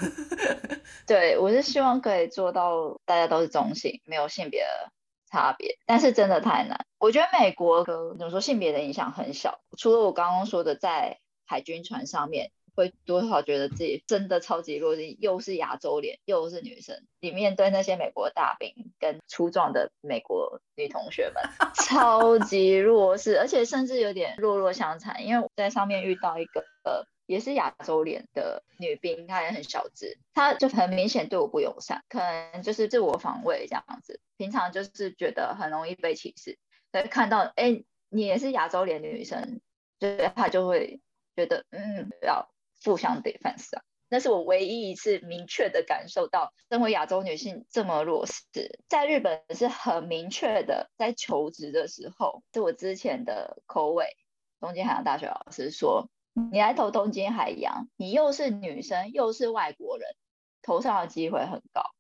[1.07, 4.93] 对，我是希望可以做到大家都是中性，没有性别的
[5.31, 5.79] 差别。
[5.87, 6.87] 但是真的太难。
[6.99, 12.51] 我觉得美国怎么说性别的影响很小，除了我刚刚说的在海军船上面。
[12.75, 21.43] 会多少觉得自己真的超级弱鸡，又是亚洲脸，又是女生，你面对那些美国大兵跟粗壮的美国女同学们，
[21.87, 25.25] 超级弱势，而且甚至有点弱弱相残。
[25.27, 34.21] 因为我在上面遇到一个呃，也是亚洲脸的女兵，她也很小只，她就很明显对我不友善，可能就是自我防卫这样子。
[34.37, 36.59] 平常就是觉得很容易被歧视，
[36.91, 39.61] 所以看到哎，你也是亚洲脸女生，
[40.01, 41.01] 就，她就会
[41.37, 42.49] 觉得嗯，不要。
[42.85, 48.43] 互相 defense 啊，那是我唯一一次明确的感受到，身为亚洲女性这么弱势。
[48.89, 54.17] 在日本是很明确的，在求职的时候，是我之前的口尾，
[54.61, 56.09] 东京海洋大学老师说，
[56.53, 60.15] 你来投东京海洋，你又是女生又是外国人，
[60.63, 61.91] 投上的机会很高。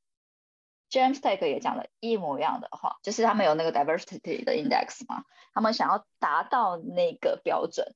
[0.90, 7.94] James Take 也讲了一模一样的话，就是他们有那个 diversity 的 index 嘛，他们想要达到那个标准。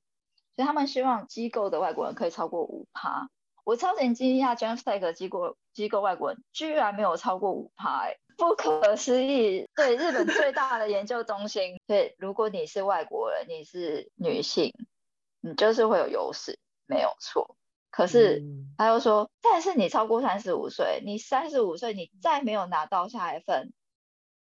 [0.59, 3.29] 所以他们希望机构的外国人可以超过五趴。
[3.63, 9.69] 我超级惊讶，James Tech 机构机构外国人居然没有超过五趴，哎，不可思议！
[9.73, 14.73] 对，日本最大的研究中心，对，如果你是外国人，你是女性，
[15.39, 17.55] 你就是会有优势，没有错。
[17.89, 18.43] 可是
[18.77, 23.71] 他又说，但是你超过三十五岁，你三十五岁，你再没有拿到下一份，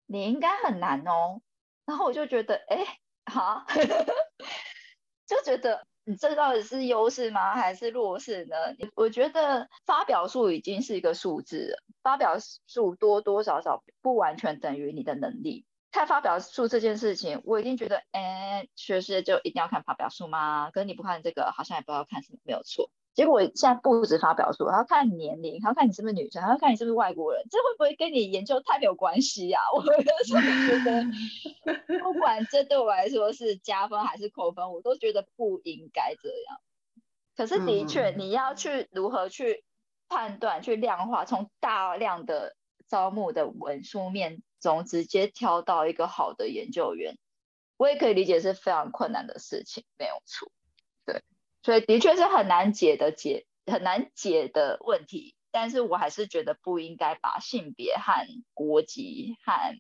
[0.08, 1.42] 你应该很难哦。
[1.86, 2.98] 然后我就觉得，哎，
[3.32, 3.68] 好，
[5.28, 5.86] 就觉得。
[6.08, 8.56] 你这到底是优势吗，还是弱势呢？
[8.96, 15.66] 我觉得发表数已经是一个数字了，发表数多多少少不完全等于你的能力。
[15.92, 20.72] 看发表数这件事情，我已经觉得，哎，学士就一定要看发表数吗？
[20.72, 22.90] 可你不看这个，好像也不知道看什么，没有错。
[23.18, 29.60] 结果现在不止发表数，还要看年龄，还要看你是不是女生，还要看你是不是外国人，这会不会跟你研究太有关系呀？
[29.74, 36.62] 我有时候觉得， 不管这对我来说是加分还是扣分，我都觉得不应该这样。
[37.36, 39.64] 可是的确，你要去如何去
[40.08, 42.56] 判断、去量化，从大量的
[42.88, 47.18] 招募的文书面中直接挑到一个好的研究员，
[47.78, 50.52] 我也可以理解是非常困难的事情，没有错。
[51.68, 59.78] 所以的确是很难解的解很难解的问题，但是我还是觉得不应该把性别和国籍和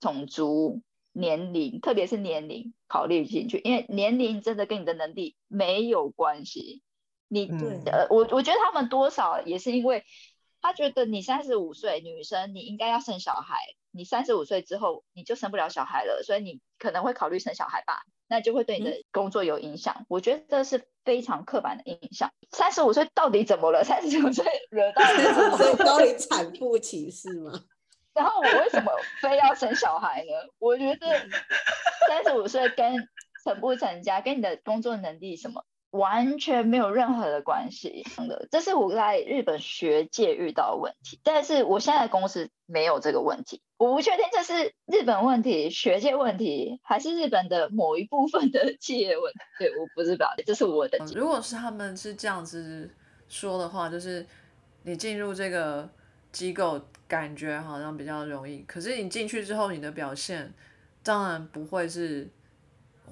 [0.00, 0.80] 种族、
[1.12, 6.82] 年龄，特别是年龄考虑进去，因为年龄真的跟你的能力没有关系。
[7.28, 7.50] 你
[7.84, 10.04] 呃，我我觉得他们多少也是因为
[10.62, 13.58] 他觉得你三十五岁女生，你应该要生小孩，
[13.96, 18.02] 你三十五岁之后你就生不了小孩了，所以你可能会考虑生小孩吧。
[18.28, 22.32] 那就会对你的工作有影响，我觉得这是非常刻板的印象。
[22.50, 23.84] 三十五岁到底怎么了？
[23.84, 27.52] 三十五岁惹到三十五 岁高龄产妇歧视吗？
[28.14, 30.32] 然后我为什么非要生小孩呢？
[30.58, 31.06] 我觉得
[32.08, 33.08] 三十五岁跟
[33.44, 41.18] 成不成家跟你的工作能力什么完全没有任何的关系的，这是我在日本学界遇到的问题。
[41.22, 49.38] 但是我现在的公司没有这个问题，我不确定这是日本问题、学界问题，还是日本的某一部分的企业问题。
[49.58, 50.98] 对，我不知道，这是我的。
[51.14, 52.90] 如果是他们是这样子
[53.28, 54.26] 说的话，就是
[54.82, 55.88] 你进入这个
[56.30, 60.52] 机构，感觉好像比较容易，可是你进去之后，你的表现
[61.02, 62.28] 当然不会是。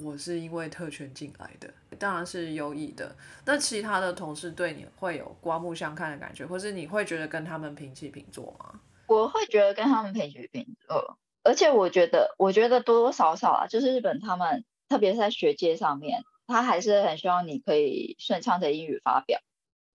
[0.03, 3.15] 我是因为特权进来的，当然是优异的。
[3.45, 8.81] 那其他的同事对你会有刮目相看的感觉，或是你会觉得跟他们平起平坐吗？
[9.07, 19.41] 我会觉得跟他们平起平坐，而且我觉得，我觉得多多少少啊，就是日本他们，特别是在学界上面，他还是很希望你可以顺畅的英语发表，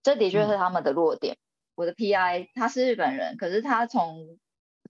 [0.03, 1.38] 这的确是他们的弱点。
[1.75, 4.38] 我的 PI 他是日本人，可是他从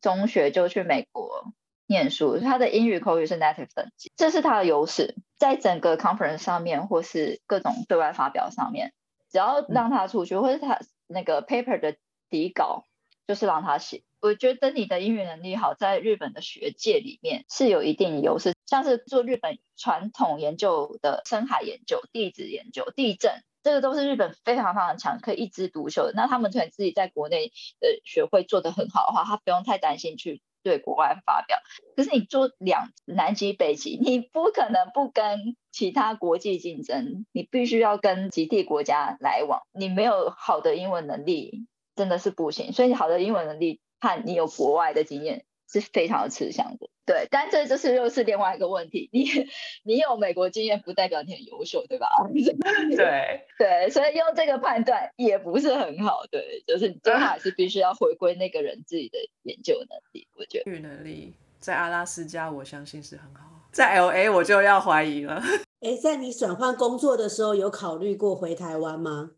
[0.01, 1.53] 中学就去美国。
[1.89, 5.15] 念书，他的英语口语是 native 等级，这是他的优势。
[5.39, 8.93] 在整个 conference 上面，或是各种对外发表上面，
[9.31, 11.95] 只要让他出去，或是他那个 paper 的
[12.29, 12.83] 底稿，
[13.25, 14.03] 就是让他写。
[14.21, 18.53] 我觉得你的英语能力好，在日本的学界里面是有一定优势。
[18.67, 26.13] 像是做日本传统研究的深海研究、地质研究、地震，这个都是日本非常非常强，可以一枝独秀的。
[26.15, 27.47] 那他们可能自己在国内
[27.79, 30.43] 的学会做得很好的话，他不用太担心去。
[30.63, 31.57] 对国外发表，
[31.95, 39.61] 可是你做两南极北极，你不可能不跟其他国际竞争，你必须要跟极地国家来往。
[39.73, 42.73] 你没有好的英文能力，真的是不行。
[42.73, 45.45] 所以好的英文能力，和你有国外的经验。
[45.71, 49.25] 是非常的吃香的，对，但这就是又是另外一个问题，你
[49.85, 52.09] 你有美国经验不代表你很优秀，对吧？
[52.33, 60.71] 对对，所以用这个判断也不是很好，对，就是最后还是必须要回归那个人自己的研究能力，我觉得。
[60.79, 65.39] 能力在阿拉斯加，我相信是很好，在 L A 我就要怀疑了。
[65.81, 69.31] 哎，在你转换工作的时候，有考虑过回台湾吗？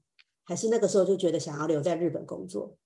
[0.45, 2.77] 还是那个时候就觉得想要留在日本工作？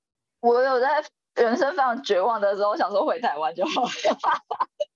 [0.41, 0.87] 我有在。
[1.35, 3.89] 人生非常绝望的时候，想说回台湾就好了。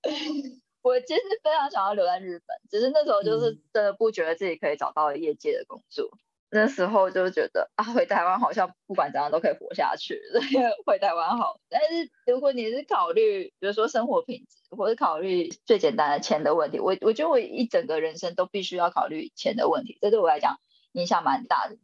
[0.81, 6.09] 我其实非常想要留在日本，只是那时候就是真的不觉得自己可以找到业界的工作。
[6.51, 11.59] 那时候就觉得啊，回台湾好像不管怎样都可以活下去， 所以回台湾好。
[11.69, 20.55] 但是如果你是考虑，比如说生活品质，或者考虑最简单的钱的问题，我我觉得我一整个人生都必须要考虑钱的问题，这对我来讲
[20.93, 21.77] 影响蛮大的。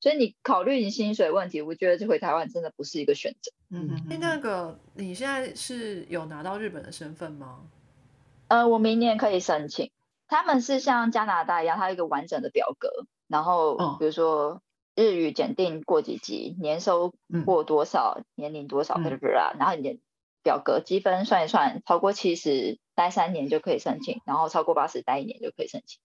[0.00, 3.52] 所以你考虑你薪水问题，我觉得回台湾真的不是一个选择。
[3.70, 7.60] 嗯，那个你现在是有拿到日本的身份吗？
[8.48, 9.90] 呃，我明年可以申请。
[10.26, 12.88] 他们是像加拿大一样，它有一个完整的表格，
[13.28, 14.62] 然后比如说
[14.94, 20.00] 日语检定过几级，年收过多少，年龄多少，不是啊，然后你
[20.42, 26.00] 表格积分算一算，超过七十待三年就可以申请，然后超过八十待一年就可以申请。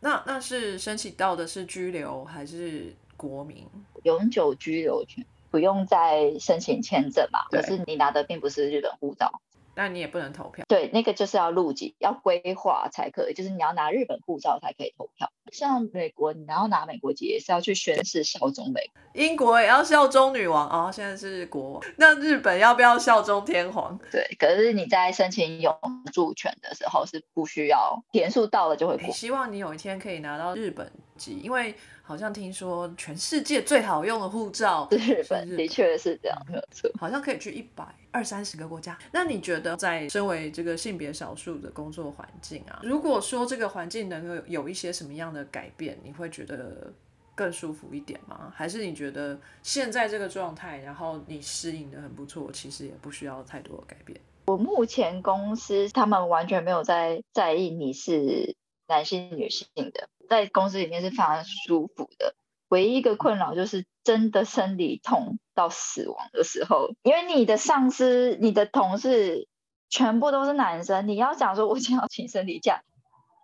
[0.00, 3.66] 那那是申请到的是居留还是国民？
[4.04, 7.46] 永久居留权，不用再申请签证吧？
[7.50, 9.40] 可是你拿的并不是日本护照。
[9.80, 10.62] 那你也不能投票。
[10.68, 15.32] 对，那个就是要入籍，要规划才可以，就是你要拿日本护照才可以投票。
[15.50, 18.90] 像美国，你要拿美国籍也是要去宣誓效忠美。
[19.14, 21.82] 英国也要效忠女王哦，现在是国王。
[21.96, 23.98] 那日本要不要效忠天皇？
[24.12, 25.74] 对，可是你在申请永
[26.12, 29.10] 住权的时候是不需要，点数到了就会过。
[29.14, 31.74] 希望你有一天可以拿到日本籍，因为。
[32.10, 36.90] 好像听说全世界最好用的护照是日本，的确是这样，没有错。
[36.98, 38.98] 好像可以去一百二三十个国家。
[39.12, 46.92] 那你觉得在身为这个性别少数的工作环境啊，如果说这个环境能够有一些什么样的改变，你会觉得
[47.36, 48.52] 更舒服一点吗？
[48.56, 54.18] 还是你觉得现在这个状态，然后你适应的很不错，其实也不需要太多的改变？
[54.46, 58.56] 我目前公司他们完全没有在在意你是
[58.88, 60.08] 男性女性的。
[60.30, 62.36] 在公司里面是非常舒服的，
[62.68, 69.48] 唯一一个困扰就是真的生理痛到死亡的时候，因为你的上司、你的同事
[69.88, 72.84] 全部都是男生，你要讲说我想要请生理假，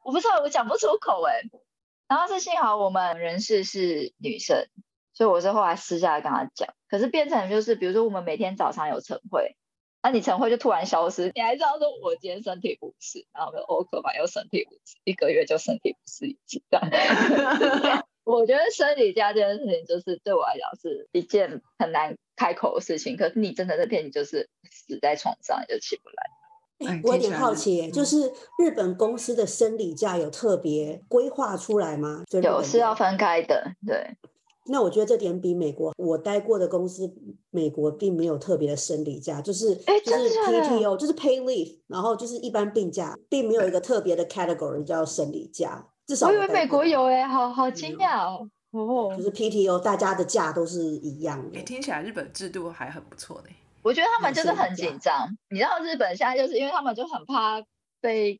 [0.04, 1.42] 我不知道我讲不出口哎。
[2.06, 4.68] 然后是幸好我们人事是女生，
[5.12, 9.56] 所以我是后来私下跟他讲，可是变成就是，比如说我们每天早上有晨会。
[10.06, 16.62] 那你晨会就突然消失，你还知道说我今天身体不适，然后我欧克吧又身体不适，一个月就身体不适一次。
[18.22, 23.16] 我觉得生理假这件事情，就是对我来讲是一件很难开口的事情。
[23.16, 27.00] 可是你真的那天你就是死在床上，你就起不来。
[27.02, 32.22] 我有点好奇，就是日本公司的生理假有特别规划出来吗？
[32.44, 34.16] 有是要分开的，对。
[34.68, 37.12] 那我觉得这点比美国我待过的公司，
[37.50, 45.86] 美国并没有特别的生理假，就是就是 PTO，就是 pay leave，然后就是一般病假，并没有一个特别的 category 叫生理假。
[46.06, 48.48] 至少我以为美国有哎、好好惊讶哦。
[48.72, 51.64] 哦就，是 PTO 大家的假都是一样的诶，。
[51.64, 53.48] 听起来日本制度还很不错呢。
[53.82, 55.28] 我觉得他们就是很紧张。
[55.48, 57.62] 你知道日本现在就是因为他们就很怕
[58.00, 58.38] 被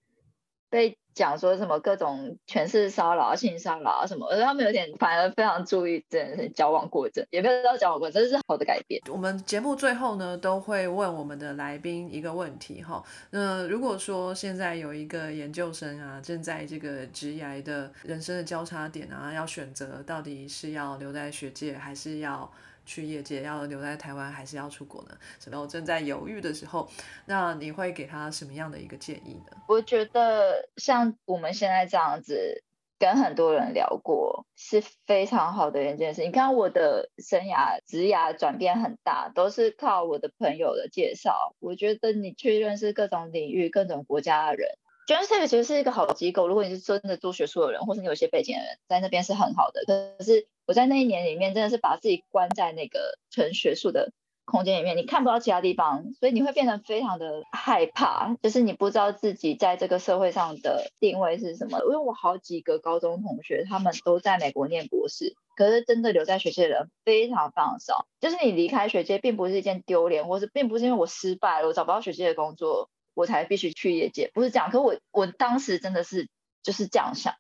[0.77, 9.01] 被讲说什么各种权势骚扰、性骚扰啊什么，而他们有点反而非常注意这件事交往过正，也不知道交往过正，是好的改变。
[9.11, 13.03] 我们节目最后呢，都会问我们的来宾一个问题哈。
[13.31, 22.53] 那如果说现在有一个研究生啊，正在这个职涯的人生的交叉点啊，要选择到底是要留在学界，还是要
[22.87, 25.11] 去业界，要留在台湾，还是要出国呢？
[25.39, 25.61] 什么？
[25.61, 26.89] 我正在犹豫的时候，
[27.27, 29.59] 那你会给他什么样的一个建议呢？
[29.69, 32.63] 我觉得像我们现在这样子。
[32.99, 36.25] 跟很多人聊过是非常好的一件事。
[36.25, 41.55] 你看我的生涯职涯转变很大，都是靠我的朋友的介绍。
[41.59, 44.71] 我觉得你去认识各种领域、各种国家的人
[45.07, 46.49] j o h n s t a 其实是一个好机构。
[46.49, 49.85] 如果你是真的做学术的人，或是你有一些背景的人，在那边是很好的。
[49.87, 54.11] 可是我在那一年里面，真的是把自己关在那个纯学术的
[54.45, 61.79] 空间里面，你看不到其他地方，所以你会变得非常的害怕，就是你不知道自己在这个社会上的定位是什么。
[61.85, 68.09] 因为我好几个高中同学，他们都在美国念博士，可是真的留在学界的人非常非常少。
[68.21, 74.71] 就是你离开学界，并不是一件丢脸，或是并不是因为我失败了，我找不到学界的工作，我才必须去业界，不是这样。
[74.71, 76.29] 可我我当时真的是
[76.63, 77.35] 就是这样想。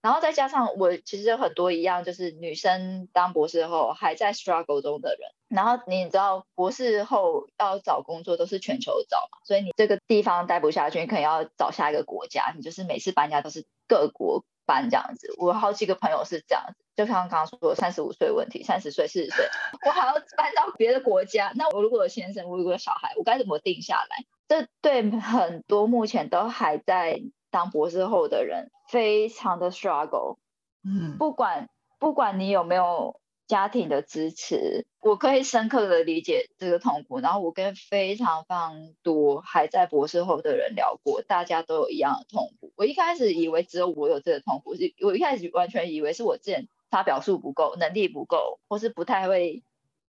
[0.00, 5.30] 然后再加上我其实有很多一样，就是女生当博士后还在 struggle 中的人。
[5.48, 12.52] 然后你知道，博士后要找工作都是全球找嘛，所以你这个地方待不下去，你可能要找下一个国家。
[12.56, 15.34] 你就是每次搬家都是各国搬这样子。
[15.38, 19.48] 我好几个朋友是这样子，就像刚刚说三十五岁问题，三十岁、四十岁，
[19.86, 21.52] 我还要搬到别的国家。
[21.54, 24.24] 那我如果有先生，我如果有小孩，我该怎么定下来？
[24.48, 30.36] 这对很多目前都还在当博士后的人非常的 struggle。
[30.84, 37.20] 嗯，不管不管你有没有家庭的支持，我可以深刻的理解这个痛苦。
[37.20, 42.72] 然后我跟非常非常多还在博士后的人聊过，大家都有一样的痛苦。
[42.76, 49.62] 我一开始以为只有我有这个痛苦，是我一开始完全以为是我之前发表数不够，能力不够，或是不太会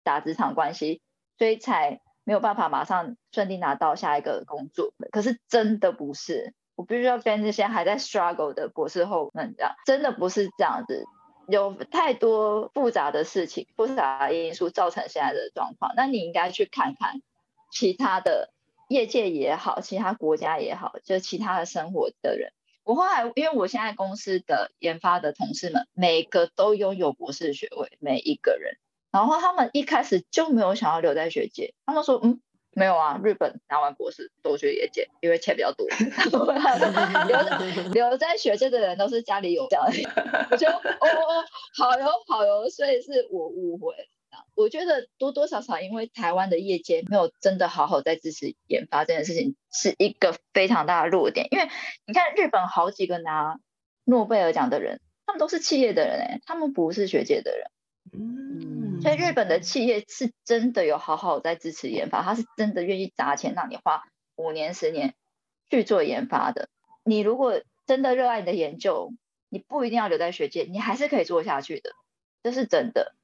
[0.03, 1.01] 打职场关系，
[1.39, 4.93] 所以才没有办法马上顺利拿到下一个工作。
[5.11, 6.55] 可是真的不是。
[6.77, 11.05] 我必须要跟这些还在 struggle 的博士后们讲，真的不是这样子，
[11.49, 15.93] 有太多复杂的事情、复杂因素造成现在的状况。
[15.97, 17.23] 那你应该去看看
[17.71, 18.53] 其他的
[18.89, 22.53] 业界也好，其他国家也好，就其他的生活的人。
[22.83, 28.77] 我后来，因为我现在公司的研发的同事们，每个都拥有博士学位，每一个人。
[29.11, 32.41] 然后他们一开始就没有想要留在学界，他们说，嗯。
[32.77, 35.87] 没有啊，日本拿完博士都去业界，因为钱比较多。
[37.27, 37.59] 留在
[37.93, 39.87] 留在学界的人都是家里有这样，
[40.51, 41.45] 我就哦哦
[41.79, 43.95] 好哟好哟，所以是我误会。
[44.57, 51.47] 我觉得多多少少因为台湾的业界没有真的好好在支持研发这件事情，是一个非常大的弱点。
[51.51, 51.69] 因为
[52.07, 53.59] 你看日本好几个拿
[54.05, 57.71] 诺贝尔奖的人，他们都是企业的人哎，他们不是学界的人。
[58.13, 64.03] 嗯，所以日本的企业是真的有好好在支持研发，他是真的愿意砸钱让你花
[64.37, 65.15] 五年、十年
[65.69, 66.69] 去做研发的。
[67.05, 69.13] 你如果真的热爱你的研究，
[69.51, 71.91] 你不一定要留在学界，你还是可以做下去的，
[72.43, 73.15] 这是真的。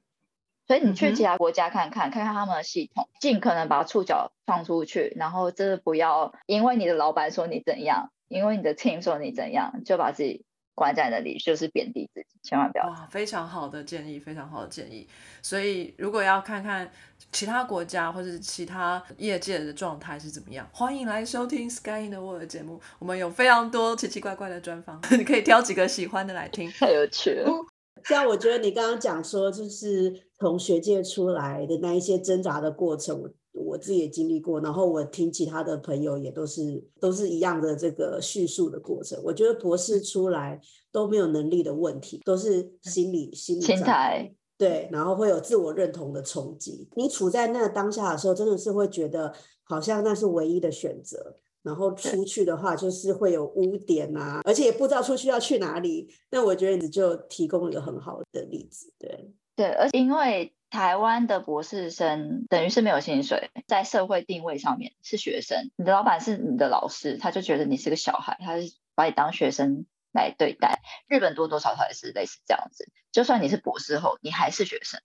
[0.67, 10.45] 所以你去其他国家看看，看看他们的系统，尽可能把触角放出去，然后真的不要因为你的老板说你怎样，因为你的 team 说你怎样，就把自己
[10.81, 12.87] 关在那里，就是贬低自己，千万不要。
[12.87, 15.07] 哇，非常好的建议，非常好的建议。
[15.43, 16.91] 所以如果要看看
[17.31, 22.81] 其他国家或者是其他业界的状态是怎么样，欢迎来收听 Sky in the World 的节目。
[22.99, 26.71] 我们有非常多奇奇怪怪的专访， 你可以挑几个喜欢的来听。
[26.81, 27.51] 太有趣了。
[28.05, 39.21] 像我觉得你刚刚讲说，就是从学界出来的那一些挣扎的过程，我我自己也经历过，然后我听其他的朋友也都是都是一样的这个叙述的过程。
[39.25, 44.35] 我觉得博士出来都没有能力的问题，都是心理心理心障态。
[44.57, 46.89] 对，然后会有自我认同的冲击。
[46.95, 49.33] 你处在那个当下的时候，真的是会觉得
[49.63, 51.37] 好像那是唯一的选择。
[51.63, 56.09] 然后出去的话，就是会有污点啊，而且也不知道出去要去哪里。
[56.31, 70.81] 那我觉得你就提供了一个很好的例子，对对，而且因为台湾的博士生等于是没有薪水，在社会定位上面是学生，你的老板是你的老师，他就觉得你是个小孩，他是把你当学生来对待。
[71.09, 75.01] 日本多多少少也是类似这样子，就算你是博士后，你还是学生。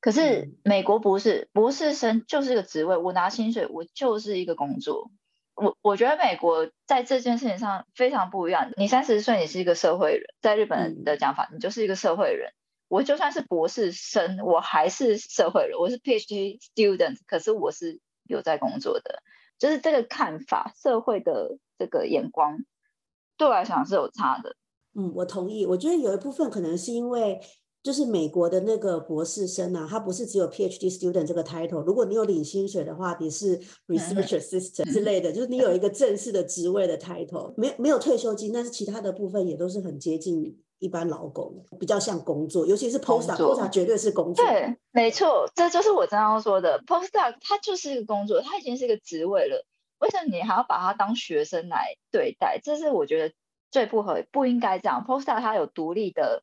[0.00, 5.10] 可是美国不是，博士生就是一个职位，我拿薪水，我就是一个工作。
[5.54, 8.72] 我我觉得美国在这件事情上非常不一样。
[8.76, 12.52] 你三十岁，你是一个社会人，在日本的讲法，你就是一个社会人。
[12.94, 19.20] 我就算是博士生，我还是社会人，我是 PhD student，可是我是有在工作的。
[19.58, 22.56] 就是这个看法，社会的这个眼光，
[23.36, 24.54] 对我来讲是有差的。
[24.94, 25.66] 嗯，我同意。
[25.66, 27.40] 我觉得有一部分可能是因为。
[27.82, 31.82] 就是美国的那个博士生啊，他不是只有 PhD student 这个 title。
[31.82, 44.44] 如果你有领薪水的话，你是 research assistant 之类的，就是你有一个正式的职位的 title，没没有退休金，但是其他的部分也都是很接近一般劳工，比较像工作，尤其是 postdoc，postdoc 绝对是工作。
[44.44, 49.64] 对，没错，这就是我刚刚说的 postdoc，它就是一个工作，它已经是一个职位了。
[49.98, 52.60] 为什么你还要把它当学生来对待？
[52.62, 53.34] 这是我觉得
[53.70, 55.04] 最不合，不应该这样。
[55.08, 56.42] postdoc 它有独立的。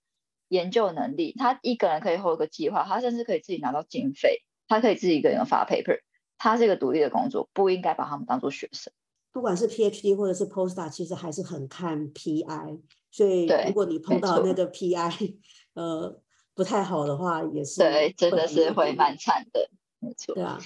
[0.52, 6.02] 研究能力，他一个人可以 hold 个计划，他甚至可以自己拿到经费，他可以自己一个人发 paper，
[6.38, 8.92] 他是一个独立的工作，不应该把他们当做学生。
[9.32, 12.82] 不管是 PhD 或者是 postdoc，其实还是很看 PI，
[13.12, 15.36] 所以如果你碰到那个 PI，
[15.76, 16.20] 呃，
[16.55, 20.34] 不太好的话，也是对，真的是会蛮惨的，没错。
[20.34, 20.57] 对啊，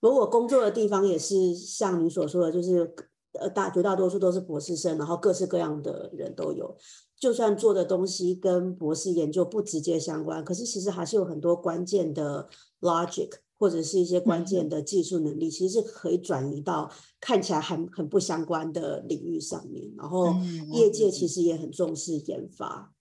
[0.00, 2.94] 如果我工作的地方也是像你所说的，就是
[3.38, 6.76] 呃大绝大多数都是博士生，然后各式各样的人都有。
[7.18, 12.48] 就算做的东西跟博士研究不直接相关，可是其实还是有很多关键的
[12.80, 13.30] logic
[13.62, 16.90] 或者是一些关键的技术能力，其实是可以转移到
[17.20, 19.88] 看起来很很不相关的领域上面。
[19.96, 20.34] 然后
[20.72, 22.92] 业界其实也很重视研发。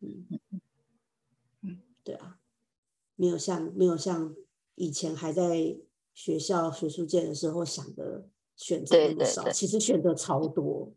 [0.00, 0.26] 嗯
[1.62, 2.36] 嗯对啊，
[3.14, 4.36] 没有像没有像
[4.74, 5.74] 以前还在
[6.12, 10.92] 学校学术界的时候想的选择那么少，其实选择超多。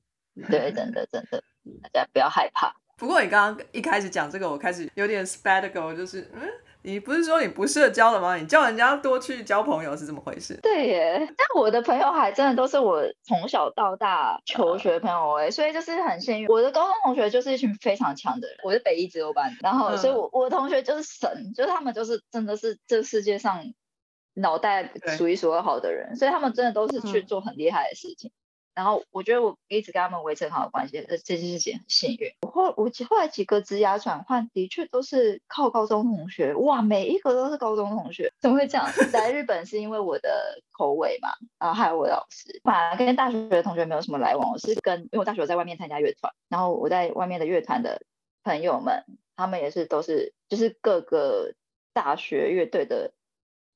[0.50, 1.42] 对，真的真的。
[1.84, 2.76] 大家不要害怕。
[2.98, 6.42] 不过你刚刚一开始讲这个，我开始有点 spectacle，就是嗯，
[6.82, 8.36] 你不是说你不社交了吗？
[8.36, 10.58] 你叫人家多去交朋友是怎么回事？
[10.62, 16.48] 对耶，但我的朋友还真的都是我从小到大求学朋友哎，所以就是很幸运。
[16.48, 23.74] 我的高中同学就是一群非常强的人，我是北一自由班，然后所以我我的同学就是神，就是他们就是真的是这世界上
[24.34, 28.32] 脑袋数一数二好的人，所以他们真的都是去做很厉害的事情。
[28.80, 32.32] 然后我觉得我一直跟他们维持很好的关系，这这件事情很幸运。
[32.44, 38.32] 我后我后来几个职涯转换的确都是靠高中同学，哇，每一个都是高中同学。
[38.40, 38.90] 怎么会这样？
[39.12, 41.28] 来日本是因为我的口味嘛，
[41.60, 42.62] 然后还有我的老师。
[42.64, 48.02] 反而跟大学的同学没有什么来往，我是跟因为我大学在外面参加乐团，然后我在外面的乐团的
[48.46, 49.04] 朋友们，
[49.36, 51.54] 他们也是都是就是各个
[51.92, 53.12] 大学乐队的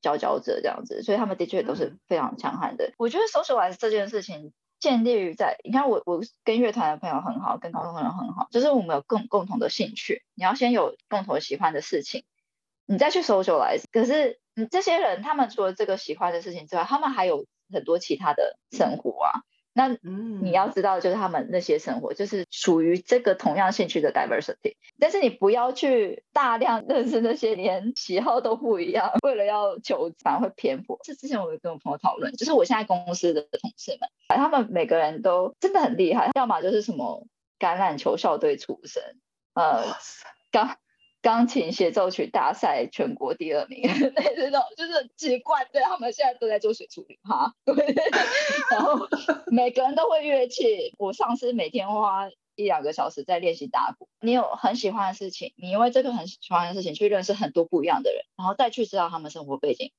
[0.02, 2.94] 佼佼者这样子，所以他们的确都是非常强悍的。
[2.98, 4.54] 我觉得 socialize 这件事情。
[4.84, 10.26] 建立于在，你看我我跟乐团的朋友很好，跟高中朋友很好，就是我们有共共同的兴趣。
[10.36, 12.26] 你要先有共同喜欢的事情，
[12.86, 13.86] 你再去 socialize。
[13.94, 19.32] 可是你这些人，他们除了这个喜欢的事情之外，他们还有很多其他的生活啊。
[19.74, 19.98] 那
[20.42, 24.76] 你要知道，就是他们那些生活，就是属于这个同样兴趣的 diversity。
[25.00, 31.00] 但是你不要去大量认识那些连喜好都不一样，为了要求反而会偏颇。
[31.04, 37.26] 这之前我有跟我朋友讨论，就是我现在公司的同事们，他们每个人都真的很厉害，要么就是什么
[37.58, 39.02] 橄榄球校队出身，
[39.56, 39.84] 呃，
[40.52, 40.78] 刚。
[41.24, 47.96] 钢琴协奏曲大赛全国第二名， 对这种就是奇怪，对他们现在都在做水处理哈，对，
[48.70, 49.08] 然后
[49.48, 54.10] 每个人都会乐器，我上司每天花一两个小时在练习打鼓。
[54.20, 59.94] 你有很喜欢的事情，你因为这个很喜欢的事情去认识很多不一样的人，然后再去知道他们生活背景，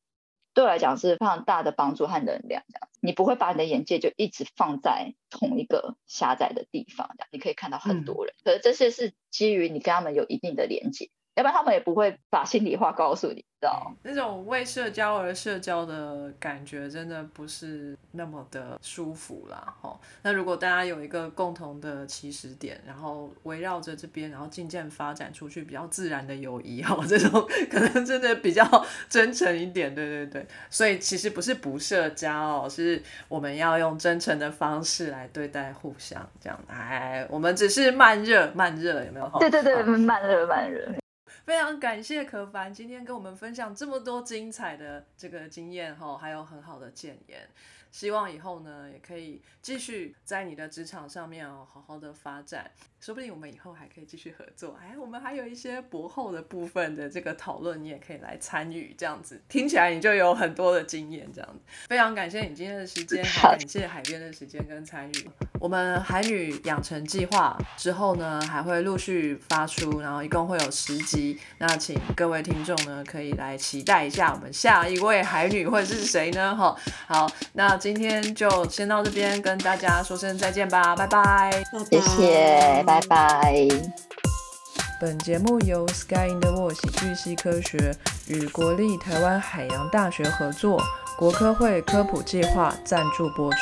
[0.55, 2.62] 对我来讲是非常大的帮助和能量。
[2.68, 8.34] 这样，你不会把你的眼界就一直放在同一个狭窄的地方，这样你可以看到很多人。
[8.44, 11.11] 可是这些是基于你跟他们有一定的连接。
[11.35, 19.74] 要不然他们也不会把心里话告诉你，知道那种为社交而社交的感觉，真的不是那么的舒服啦。
[19.82, 28.64] 哦，那如果大家有一个共同的起始点，然后围绕着这边，然后渐渐发展出去比较自然的友谊，哈， 这种可能真的比较
[29.09, 29.93] 真诚一点。
[29.93, 36.57] 对对对，所以其实不是不社交，是我们要用真诚的方式来对待互相，这样。
[36.68, 39.28] 哎，我们只是慢热，慢热有没有？
[39.41, 40.89] 对对对，慢热慢热。
[41.45, 47.47] 非常感谢可凡今天跟我们分享这么多精彩的这个经验哈，还有很好的建言。
[47.90, 52.70] 希望以后呢，也可以继续在你的职场上面哦，好好的发展。
[53.05, 54.78] 说不定我们以后还可以继续合作。
[54.80, 58.94] 哎，我们还有一些博后的部分的这个讨论，你也可以来参与。
[58.96, 61.30] 这样子听起来你就有很多的经验。
[61.30, 65.30] 这样子，非常感谢你今天的时间，好感谢海边的时间跟参与。
[65.61, 71.38] 我们海女养成计划之后呢，还会陆续发出，然后一共会有十集。
[71.59, 76.57] 那请各位听众呢，可以来期待一下我们下一位海女会是谁呢？
[76.57, 76.74] 哈，
[77.07, 77.76] 好，那。
[77.76, 81.62] 今天就先到这边，跟大家说声再见吧，拜拜。
[81.90, 83.68] 谢谢，拜拜。
[85.01, 87.92] 本节目由 Sky in the World 喜剧系科学
[88.28, 90.80] 与国立台湾海洋大学合作，
[91.18, 93.59] 国科会科普计划赞助播出。